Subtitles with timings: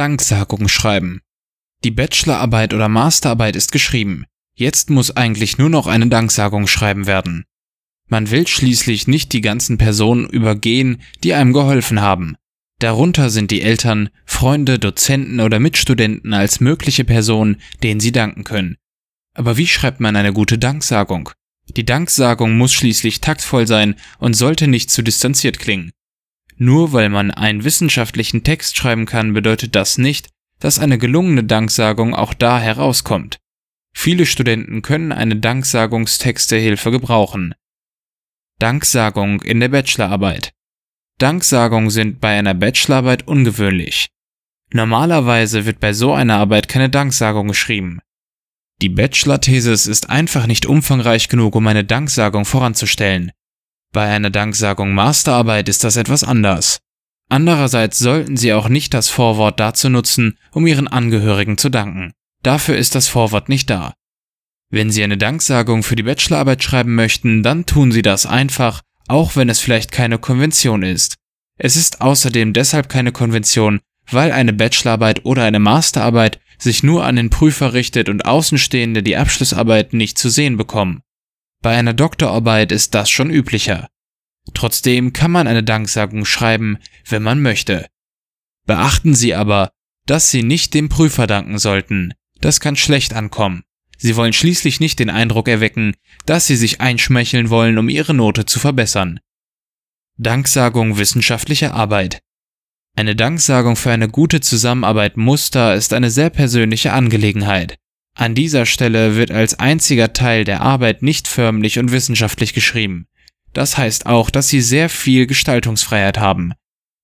[0.00, 1.20] Danksagung schreiben.
[1.84, 4.24] Die Bachelorarbeit oder Masterarbeit ist geschrieben.
[4.54, 7.44] Jetzt muss eigentlich nur noch eine Danksagung schreiben werden.
[8.08, 12.36] Man will schließlich nicht die ganzen Personen übergehen, die einem geholfen haben.
[12.78, 18.78] Darunter sind die Eltern, Freunde, Dozenten oder Mitstudenten als mögliche Personen, denen sie danken können.
[19.34, 21.28] Aber wie schreibt man eine gute Danksagung?
[21.76, 25.92] Die Danksagung muss schließlich taktvoll sein und sollte nicht zu distanziert klingen.
[26.62, 30.28] Nur weil man einen wissenschaftlichen Text schreiben kann, bedeutet das nicht,
[30.58, 33.38] dass eine gelungene Danksagung auch da herauskommt.
[33.96, 37.54] Viele Studenten können eine Danksagungstextehilfe gebrauchen.
[38.58, 40.52] Danksagung in der Bachelorarbeit.
[41.16, 44.10] Danksagungen sind bei einer Bachelorarbeit ungewöhnlich.
[44.70, 48.00] Normalerweise wird bei so einer Arbeit keine Danksagung geschrieben.
[48.82, 53.32] Die Bachelor-Thesis ist einfach nicht umfangreich genug, um eine Danksagung voranzustellen.
[53.92, 56.78] Bei einer Danksagung Masterarbeit ist das etwas anders.
[57.28, 62.12] Andererseits sollten Sie auch nicht das Vorwort dazu nutzen, um Ihren Angehörigen zu danken.
[62.42, 63.94] Dafür ist das Vorwort nicht da.
[64.70, 69.34] Wenn Sie eine Danksagung für die Bachelorarbeit schreiben möchten, dann tun Sie das einfach, auch
[69.34, 71.16] wenn es vielleicht keine Konvention ist.
[71.58, 77.16] Es ist außerdem deshalb keine Konvention, weil eine Bachelorarbeit oder eine Masterarbeit sich nur an
[77.16, 81.02] den Prüfer richtet und Außenstehende die Abschlussarbeit nicht zu sehen bekommen.
[81.62, 83.88] Bei einer Doktorarbeit ist das schon üblicher.
[84.54, 87.86] Trotzdem kann man eine Danksagung schreiben, wenn man möchte.
[88.66, 89.70] Beachten Sie aber,
[90.06, 92.14] dass Sie nicht dem Prüfer danken sollten.
[92.40, 93.62] Das kann schlecht ankommen.
[93.98, 95.94] Sie wollen schließlich nicht den Eindruck erwecken,
[96.24, 99.20] dass Sie sich einschmeicheln wollen, um Ihre Note zu verbessern.
[100.16, 102.22] Danksagung wissenschaftlicher Arbeit.
[102.96, 107.76] Eine Danksagung für eine gute Zusammenarbeit Muster ist eine sehr persönliche Angelegenheit.
[108.14, 113.06] An dieser Stelle wird als einziger Teil der Arbeit nicht förmlich und wissenschaftlich geschrieben.
[113.52, 116.52] Das heißt auch, dass Sie sehr viel Gestaltungsfreiheit haben.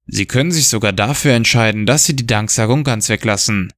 [0.06, 3.72] Sie können sich sogar dafür entscheiden, dass Sie die Danksagung ganz weglassen.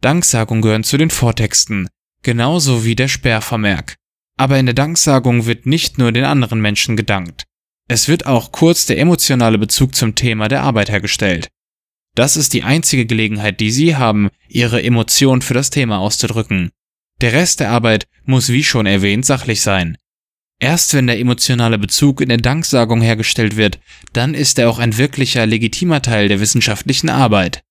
[0.00, 1.88] Danksagung gehören zu den Vortexten,
[2.22, 3.96] genauso wie der Sperrvermerk.
[4.38, 7.44] Aber in der Danksagung wird nicht nur den anderen Menschen gedankt.
[7.88, 11.48] Es wird auch kurz der emotionale Bezug zum Thema der Arbeit hergestellt.
[12.14, 16.70] Das ist die einzige Gelegenheit, die Sie haben, Ihre Emotion für das Thema auszudrücken.
[17.20, 19.96] Der Rest der Arbeit muss wie schon erwähnt sachlich sein.
[20.58, 23.80] Erst wenn der emotionale Bezug in der Danksagung hergestellt wird,
[24.12, 27.64] dann ist er auch ein wirklicher legitimer Teil der wissenschaftlichen Arbeit.